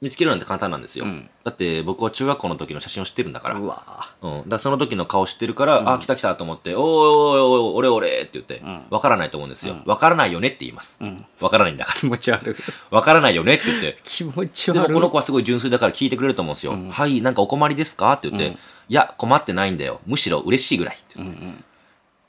[0.07, 1.05] 見つけるなんて簡単なんですよ。
[1.05, 3.57] うんだって僕は中学校の時の写真を知ってるんだから。
[3.57, 4.49] うわうん。
[4.49, 9.83] だその時の顔知ってるから、うんあ、来た来たと思って、おーおいおいおい、俺俺って言ってうん、わからないと思うんですようん。
[9.85, 10.99] わからないよねって言います。
[11.01, 11.25] うん。
[11.41, 12.55] わからないんだか気持ち悪い。
[12.55, 12.55] ら。
[12.91, 13.99] わからないよねって言って。
[14.05, 14.89] 気持ちで悪い。
[14.89, 16.73] もこの子はすごい純粋だから聞いてくれると思うんですよ。
[16.73, 20.01] うんはい、なんかお困りですかって言って、うんいや、困ってないんだよ。
[20.07, 21.41] むしろ嬉しいぐらいって言って。
[21.41, 21.65] うんうん。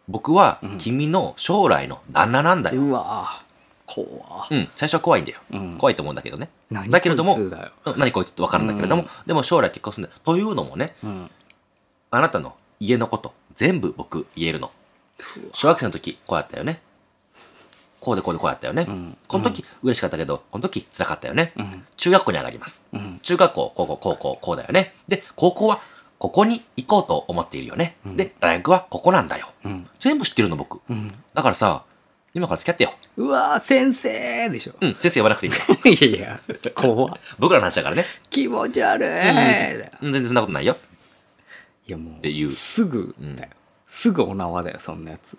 [0.08, 2.82] 僕はうん君の将来の旦那なんだよ。
[2.82, 3.42] うわ
[4.06, 5.40] 怖うん、最初は怖いんだよ。
[5.52, 6.50] うん怖いと思うんだけどね。
[6.70, 10.22] 何だけれどもこいつだようん何こいつってわかるんだけれども、うんでも将来結婚するんだよ。
[10.24, 11.32] というのもね、うん。
[12.12, 14.72] あなたの家のこと、全部僕言えるの。
[15.54, 16.82] 小学生の時、こうやったよね。
[18.00, 18.86] こうでこうでこうやったよね。
[18.88, 21.54] うんこの時、嬉しかったけど、この時、辛かったよね。
[21.58, 21.86] うん。
[21.98, 22.86] 中学校に上がります。
[22.94, 23.20] うん。
[23.24, 24.94] 中学校、高校、高校、こうだよね。
[25.08, 25.82] で、高校は、
[26.20, 27.98] ここに行こうと思っているよね。
[28.06, 29.50] うんで、大学はここなんだよ。
[29.66, 29.88] うん。
[30.00, 30.80] 全部知ってるの、僕。
[30.90, 31.14] うん。
[31.34, 31.84] だからさ、
[32.38, 32.94] 今から付き合ってよ。
[33.18, 34.74] うわ先生でしょ。
[34.80, 35.96] うん、先生呼ばなくていい。
[35.96, 36.40] いやいや、
[36.76, 38.06] 怖っ僕らの話だからね。
[38.30, 39.10] 気持ち悪い。
[39.10, 40.78] うん、全然そんなことないよ。
[41.88, 43.50] いやもう、ていうすぐだよ。
[43.88, 45.36] すぐお縄だよ、そんなやつ。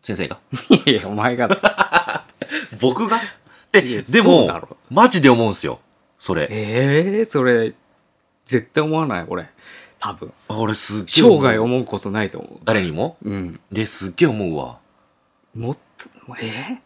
[0.00, 0.38] 先生が？
[0.86, 1.48] いや、お前が。
[2.80, 3.16] 僕が？
[3.16, 3.20] い
[3.72, 5.80] で、やでもそうだろ、マジで思うんすよ。
[6.20, 6.46] それ。
[6.50, 7.74] ええそれ、
[8.44, 9.48] 絶対思わない、俺。
[9.98, 10.32] 多分。
[10.46, 11.40] あ俺すっげえ思う。
[11.40, 13.16] 生涯思うことないと思誰にも？
[13.24, 13.30] う。
[13.30, 13.60] うん。
[13.72, 14.78] で、すっげえ思うわ。
[15.54, 15.80] もっと、
[16.40, 16.78] えー？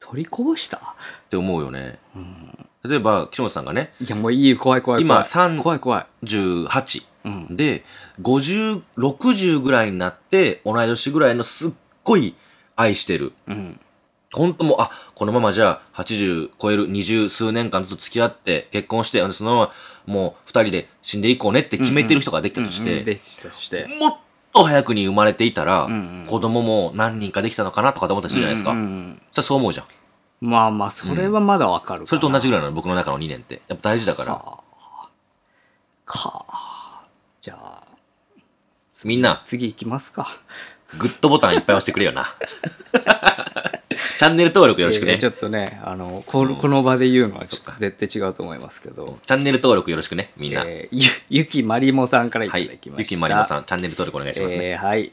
[0.00, 0.76] 取りこぼした？
[0.78, 0.80] っ
[1.28, 1.98] て思うよね。
[2.16, 2.68] うん。
[2.84, 5.20] 例えば、岸本さんがね、いや、もういい、怖い怖い怖い。
[5.20, 6.26] 今三怖い怖い。
[6.26, 7.04] 18。
[7.24, 7.56] うん。
[7.56, 7.84] で、
[8.20, 12.34] 50、60ぐらいになって、同い年ぐらいのすっごい
[12.74, 13.32] 愛してる。
[13.46, 13.80] うん。
[14.32, 19.72] 本当もう、あ、このままじゃあ、80超える20数年間ずっと付き合って、結婚して、そのまま
[20.06, 23.86] もう二人で死んでいこうねって決めてる人ができたとして。
[24.00, 24.16] もっ
[24.52, 28.70] と早くに生まれていたら、うんうん子供も何人かできたのかなとかと思ったりするじゃないですか。
[28.70, 29.86] うんうんうんそれはそう思うじゃん。
[30.42, 33.62] まあまあ、それはまだわかるかなそれと同じぐらいなの、僕の中の2年って。
[33.68, 34.34] やっぱ大事だから。
[36.04, 37.06] かか
[37.40, 37.82] じゃあ、
[39.04, 40.28] みんな、次行きますか。
[40.98, 42.34] グッドボタンいっぱい押してくれよな。
[44.22, 45.06] チャンネル登録よろしくね。
[45.06, 49.18] いやいやちょっとね、あの、このこの場で言うのはちょっと絶対違うと思いますけど。
[49.26, 50.62] チャンネル登録よろしくね、みんな。
[50.64, 52.88] えーゆ、ゆきまりもさんからいたはいだき。
[52.88, 53.02] ました。
[53.02, 54.64] ゆきまりもさん、チャンネル登録お願いしますね。
[54.70, 55.10] えーはい。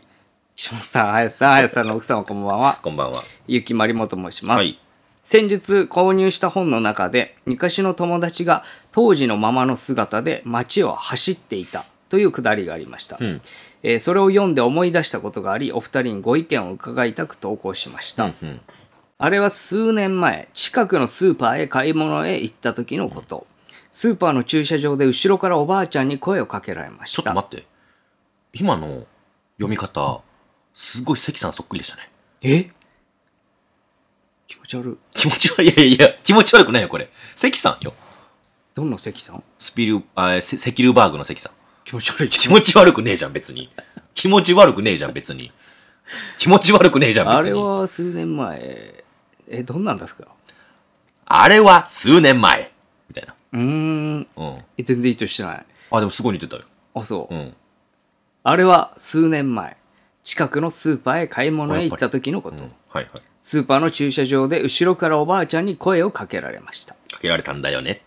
[0.55, 2.77] 岸本さん、林さん、林さんの奥様こんばんは。
[2.83, 3.23] こんばんは。
[3.47, 4.57] ゆきまりもと申します。
[4.57, 4.77] はい。
[5.23, 5.57] 先日
[5.89, 13.41] 購入した本の中で昔の友達が当時のままの姿で街を走っていたというくだりがありました、うん。
[13.81, 18.61] えーそれを読んで思い出したことがありお二人にご意見を伺いたく投稿しました、うんうん。
[19.21, 23.45] あれは数年前、近くのスーパーへ買い物へ行った時のこと。
[23.91, 27.21] スーパーの駐車場で後ろからおばあちゃんに声をかけられました。
[27.21, 27.67] ちょっと待って。
[28.53, 29.05] 今の
[29.57, 30.21] 読み方、
[30.73, 32.09] すごい関さんそっくりでしたね。
[32.43, 32.71] え？
[34.47, 34.97] 気持ち悪い。
[35.13, 35.67] 気持ち悪い。
[35.67, 37.09] いやいやいや、気持ち悪くないよ、これ。
[37.35, 37.93] 関さんよ。
[38.73, 39.43] どんな関さん？
[39.59, 41.51] スピル、あ、セセキルバーグの関さん。
[41.83, 42.29] 気持ち悪い。
[42.29, 43.69] 気持ち悪くねえじゃん、別に。
[44.13, 45.51] 気持ち悪くねえじゃん、別に。
[46.37, 47.61] 気持ち悪くねえじゃん、あれ別に。
[47.61, 49.03] は数年前。
[49.49, 50.25] え、どんなんですか？
[51.25, 52.71] あれは数年前。
[53.09, 53.35] みたいな。
[53.53, 54.27] うーん。
[54.35, 54.57] うん。
[54.77, 55.65] え全然意図してない。
[55.91, 56.63] あ、でもすごい似てたよ。
[56.93, 57.33] あ、そう。
[57.33, 57.53] うん。
[58.43, 59.77] あれは数年前。
[60.21, 62.57] 近くのスーパーへ買い物へ行った時のこと。
[62.57, 62.71] うん。
[62.89, 63.21] はいはい。
[63.41, 66.93] スーパーの駐車場で後ろからおばあちゃんに声をかけられました。
[67.11, 68.01] かけられたんだよね。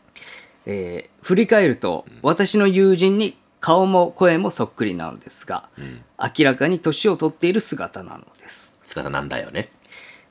[0.66, 6.02] えー振り返ると、私の友人に顔も声もそっくりなのですが、うん。
[6.18, 8.76] 明らかに年を取っている姿なのです。
[8.84, 9.70] 姿なんだよね。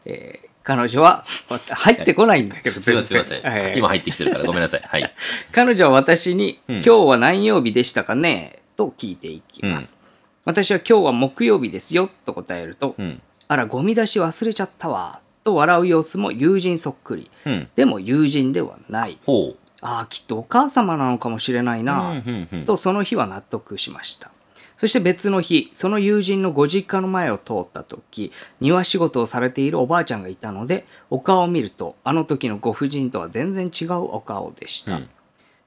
[0.06, 1.26] えー彼女は、
[1.70, 3.52] 入ってこないんだけど、すいません、すいません。
[3.52, 4.82] はい今入ってきてるからごめんなさい。
[4.86, 5.14] はい。
[5.52, 8.60] 彼女は私に、うん今日は何曜日でしたかね？
[8.78, 9.98] と聞いていきます。
[10.46, 13.22] 私は今日は木曜日ですよと答えると、うん。
[13.48, 17.30] あら、ゴミ出し忘れちゃったわと笑う様子も友人そっくり。
[17.46, 17.68] うん。
[17.76, 19.18] でも友人ではない。
[19.26, 19.58] ほう。
[19.82, 22.24] ああ、きっとお母様なのかもしれないな、
[22.66, 24.32] とその日は納得しました。
[24.82, 34.96] そして別の日、その友人のご実家の前を通った時、庭仕事をされているおばあちゃんがいたので、お顔を見ると、あの時のご婦人とは全然違うお顔でした。
[34.96, 35.10] うん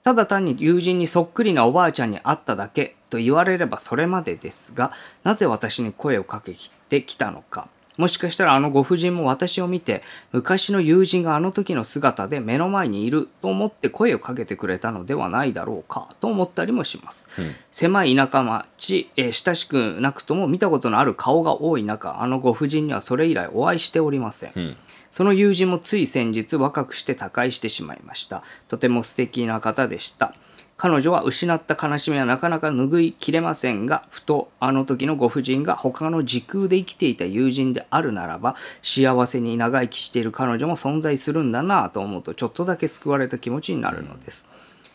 [0.03, 6.55] ただ単に友人にそっくりなおばあちゃんに会っただけと言われればそれまでですが、なぜ私に声をかけ
[6.91, 7.69] てきたのか。
[7.97, 10.03] もしかしたらあのご婦人も私を見て、
[10.33, 17.29] 昔の友人があの時の姿で目の前にいると思って声をかけてくれたのではないだろうかと思ったりもします。
[17.39, 24.53] うん狭い田舎町、えー親しくなくとも見たことのある顔が多い中、あのご婦人にはそれ以来お会いしておりません。
[24.55, 24.77] うん。
[25.11, 28.43] その友人もつい先日若くして他界してしまいました。
[28.69, 30.35] とても素敵な方でした。
[30.77, 44.45] 彼女は失った悲しみはなかなか拭いきれませんが、ふとあの時のご婦人が他の時空で生きていた友人であるならば、幸せに長生きしている彼女も存在するんだなぁと思うと、ちょっとだけ救われた気持ちになるのです。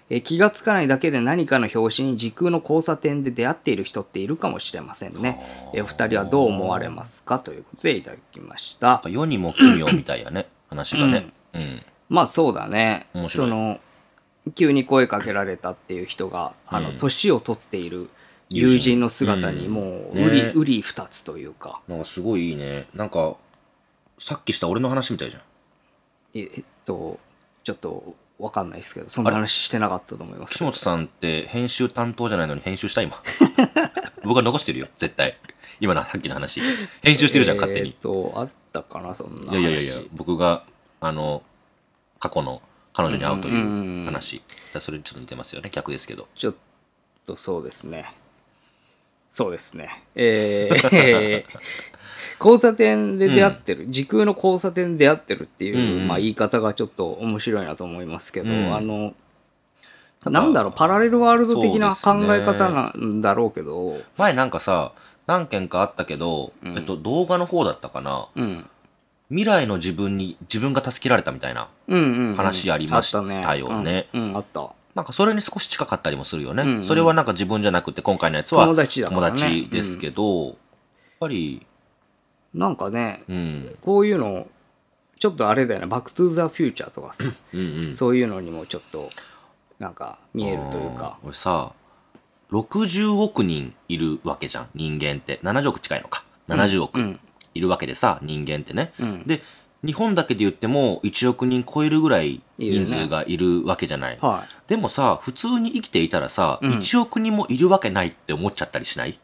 [0.09, 5.71] えー気がつかないだけで何かの拍子に時空の交差点で出会っている人っているかもしれませんね。
[5.73, 9.01] えーお二人はどう思われますかということでいただきました。
[9.07, 10.47] 世にも奇妙みたいやね。
[10.69, 11.29] 話がね。
[11.53, 11.81] うん。
[12.09, 13.79] まあそうだねその、
[14.51, 18.09] 急に声かけられたっていう人が、あの、うん年を取っている
[18.49, 19.81] 友人の姿にうんも
[20.13, 22.87] う、うり、ねうり二つというか、なんかすごいいいね。
[22.93, 23.35] なんか、
[24.19, 25.41] さっきした俺の話みたいじゃん。
[26.35, 27.19] ええっと、
[27.63, 30.53] ちょっとわかんないですけど、そんな話してなかったと思います。
[30.53, 33.21] 岸本さんって編集担当じゃないのに編集した今。
[34.23, 35.37] 僕は残してるよ、絶対。
[35.79, 36.61] 今のさっきの話。
[37.01, 37.97] 編集してるじゃん、勝手にえーっ。
[37.99, 39.55] と、あったかな、そんない話。
[39.55, 40.63] やいやいやいや、僕が、
[41.01, 41.43] あの、
[42.19, 42.61] 過去の
[42.99, 44.41] 彼女に会うというんうんうんう話。
[44.73, 46.27] だそれにちょっと似てますよね、逆ですけど。
[46.35, 46.55] ちょっ
[47.25, 48.13] とそうですね。
[49.29, 50.03] そうですね。
[50.15, 51.43] えー
[52.41, 59.13] 交差点で出会ってる、時空の交差点で出会ってるっていう、うんうんまあ、言い方がちょっと面白いなと思いますけど、うんあの、
[60.25, 64.93] なんだろう、パラレルワールド的な考え方なんだろうけど、前なんかさ、
[65.27, 68.27] 何件かあったけど、うんえっと、動画の方だったかな。
[68.35, 68.69] うん。
[69.29, 71.69] 未来の自分に自分が助けられたみたいな。
[71.87, 72.35] うんうん、うん。
[72.35, 74.73] 話ありましたよねあった。
[74.95, 76.63] なんかそれに少し近かったりもするよね。
[76.63, 80.55] うんうんそれはなんか自分じゃなくて今回のやつは友達友達ですけど、やっ
[81.19, 81.65] ぱり、
[82.53, 84.47] なんかね、うん、こういうの、
[85.19, 87.93] ちょっとあれだよね、バックトゥーザフューチャーとかさ、うんうん。
[87.93, 89.09] そういうのにもちょっと、
[89.77, 91.19] なんか見えるというか。
[91.23, 91.73] 俺さ、
[92.51, 95.39] 60億人いるわけじゃん、人間って。
[95.43, 96.23] 70億近いのか。
[96.47, 97.19] 70億うん。
[97.59, 98.93] いるわけでさ、人間ってね。
[98.99, 99.23] うん。
[99.27, 99.43] で、
[99.85, 104.17] 日本だけで言っても1億人超えるぐらい人数がいるわけじゃない。
[104.19, 109.19] はでもさ、普通に生きていたらさ、うん1億人もいるわけないって思っちゃったりしない？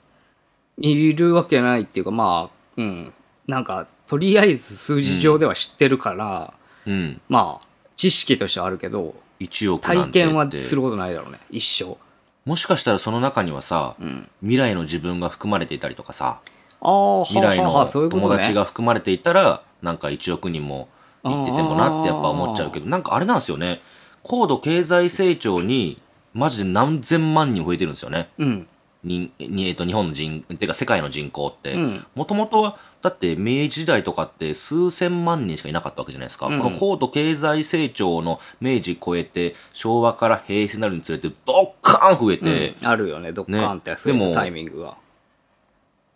[0.79, 0.91] い。
[0.91, 3.13] いるわけないっていうか、まあ、うん。
[3.47, 6.53] なんか、とりあえず数字上では知ってるから、
[6.85, 7.21] うん。
[7.27, 11.97] まあ、知識としてはあるけど、1億なん体験はすることないだろうね、一生。
[12.45, 14.29] もしかしたらその中にはさ、うん。
[14.41, 16.39] 未来の自分が含まれていたりとかさ、
[16.81, 20.87] 未来の友達が含まれていたら、なんか1億人も
[21.23, 23.81] 行っててもなってやっぱ思っちゃうけど、なんかあれなんですよね。
[24.23, 26.01] 高度経済成長に、
[26.33, 28.29] マジで何千万人増えてるんですよね。
[28.37, 28.67] うん。
[29.03, 32.05] に、にえっと、日本の人、てか世界の人口ってうん。
[32.15, 36.47] もともとは、だって明治時代とかって数千万人しかいなかったわけじゃないですか。
[36.47, 44.97] うんこの高度経済成長の明治超えて、昭和から平成になるにつれて、ドッカーン増えて、うんあるよね、ドッカーンって増えねでもたタイミングが。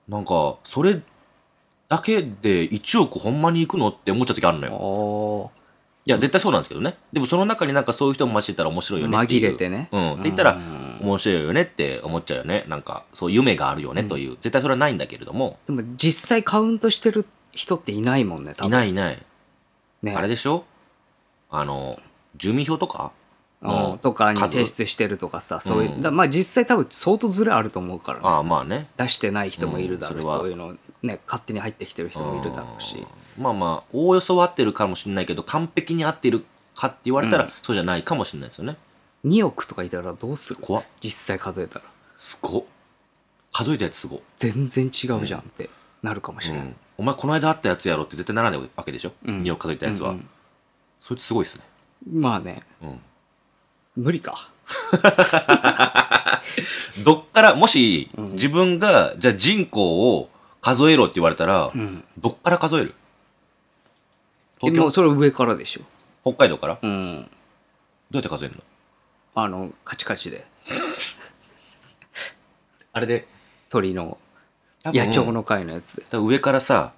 [0.09, 0.99] なんか、それ
[1.87, 4.73] だけで1億ほんまに行くのって思っちゃう時あるのよ。
[4.73, 5.51] お
[6.05, 6.97] いや、絶対そうなんですけどね。
[7.13, 9.41] でもその中になんかそういう人も混じってたら面白いよねっていう。
[9.41, 10.13] 紛れてねうん。
[10.13, 12.65] って言ったらうん、面白いよねって思っちゃうよね。
[12.67, 14.31] なんか、そう夢があるよねという。
[14.41, 18.67] 絶対それはないんだけれども、でも実際カウントしてる人っていないもんね、多分。
[18.67, 19.23] いないいない。
[20.01, 20.15] ね。
[20.15, 20.65] あれでしょ？
[21.51, 21.99] あの、
[22.37, 23.11] 住民票とか？
[23.61, 25.93] とかに数提出してるとかさ、そういう。
[25.93, 28.25] うんだまあ実際多分相当ずれあると思うからね。
[28.25, 28.87] ああ、まあね。
[28.97, 32.97] 出してない人もいるだろうし、うんそれはそういうのね、勝手に入ってきてる人もいるだろうし。
[32.97, 36.43] うんまあまあ、おおよそは合ってるかもしれないけど、完璧に合ってる
[36.75, 38.77] かって言われたら、うんそうじゃないかもしれないですよね。
[39.25, 40.59] 2億とかいたらどうする？
[40.61, 41.85] 怖っ実際数えたら。
[42.17, 42.63] すごっ。
[43.51, 44.19] 数えたやつすごっ。
[44.37, 45.69] 全然違うじゃんって
[46.01, 46.65] なるかもしれない。
[46.65, 50.27] うんお前この間会ったやつやろって絶対ならないわけでしょ、うん2億数えたやつは、うんうん
[50.99, 51.63] そいつすごいっすね、
[52.11, 52.99] まあね、うん、
[53.99, 54.49] 無理か。
[57.03, 59.81] どっからもし、うん自分がじゃあ人口
[60.15, 60.29] を
[60.61, 62.03] 数えろって言われたら、うん。
[62.17, 62.95] どっから数える？
[64.59, 64.75] 東京？
[64.75, 65.81] でもそれ上からでしょ。
[66.23, 66.79] 北海道から？
[66.81, 67.17] どうん。
[67.17, 67.27] う
[68.13, 68.61] やって数えるの？
[69.35, 70.45] あの、カチカチで。
[72.93, 73.27] あれで？
[73.69, 74.17] 鳥の、
[74.83, 76.03] 多分野鳥の会のやつで。
[76.09, 76.93] 多分上からさ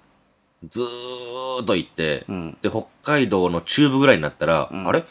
[0.68, 2.56] ずーっと行って、うん。
[2.62, 5.04] で北海道の中部ぐらいになったら、うんあれ？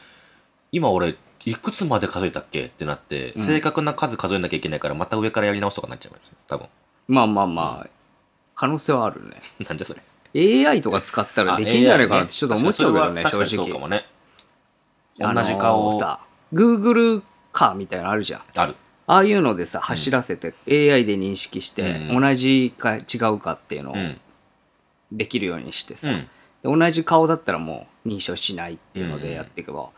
[0.72, 2.66] 今俺いくつまで数えたっけ？
[2.66, 6.68] ってなって、うん正確な数数えなきゃいけないからまた上からやり直すとかなっちゃいますよ多分
[7.08, 7.90] まあまあまあ、
[8.56, 9.42] 可能性はあるね。
[9.68, 10.02] なんじゃそれ
[10.68, 13.80] AI とか使ったらできんじゃないかなってちょっと思っちゃうけどね、正確かにそうか直。
[13.80, 14.06] もね。
[15.22, 16.20] あのー同じ顔をさ、
[16.54, 18.42] Google カーみたいなのあるじゃん。
[18.56, 18.76] ある。
[19.08, 23.02] ああいうのでさ、走らせて、AI で認識して、うん同じか違
[23.34, 24.22] うかっていうのをうん。
[25.12, 26.08] できるようにしてさ、
[26.64, 29.90] 同じ顔だったらもう認証しないっていうのでやっていけば、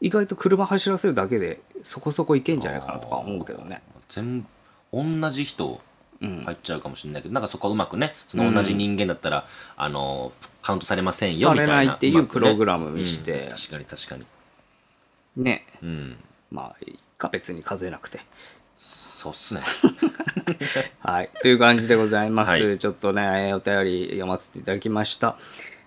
[0.00, 3.82] 意外と車走らせるだけでそこそこいけんじゃないかなとか思うけどね。
[4.08, 4.46] 全部、
[4.92, 5.80] 同じ人
[6.20, 6.42] うん。
[6.44, 10.32] 入っちゃうかもしれないけど、なんかそこはうまくね、その同じ人間だったら、あの、
[10.62, 11.80] カウントされませんよ、さみたいな。
[11.80, 14.26] れないっていうプログララムにして、確かに確かに。
[15.36, 16.16] ね、うん。
[16.50, 18.20] まあ、いいか別に数えなくて。
[18.78, 19.62] そうっすね。
[21.00, 21.30] はい。
[21.42, 22.50] という感じでございます。
[22.50, 25.36] はいちょっとね、お便り読ませていただきました。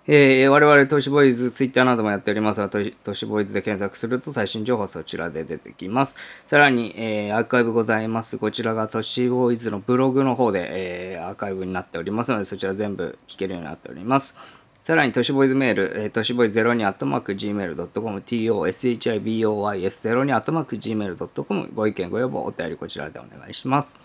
[0.08, 6.16] えー我々都市ボーイズ、ツイッターなどもやっておりますが、都市ボーイズで検索すると最新情報そちらで出てきます。
[6.46, 8.36] さらに、えーアーカイブございます。
[8.38, 10.66] こちらが都市ボーイズのブログの方で、
[11.14, 14.36] えーアーカイブになっておりますので、そちら全部聞けるようになっております。
[14.82, 23.96] さらに、都市ボーイズメール、えー、都市ボーイズ02アットマーク Gmail.com、toshiboys02 アットマーク Gmail.com、ご意見、ご要望、お便りこちらでお願いします。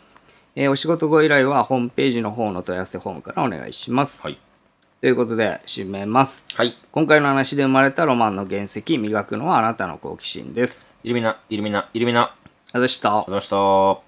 [0.55, 4.21] えーお仕事ご依頼はホームページの方の問い合わせフォームからお願いします。
[4.21, 4.39] はい。
[4.99, 6.45] ということで、締めます。
[6.55, 6.75] はい。
[6.91, 10.87] 今回の話で生まれたロマンの原石、磨くのはあなたの好奇心です。
[11.03, 12.33] イルミナ、イルミナ、イルミナ。
[12.73, 13.25] あざしたがとう。
[13.25, 14.06] ござした。